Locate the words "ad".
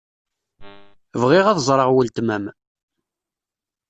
1.47-1.59